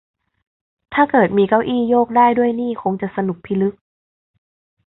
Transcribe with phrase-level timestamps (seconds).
[0.93, 3.75] ถ้าเกิดมีเก้าอี้โยกได้ด้วยนี่คงจะสนุกพิลึก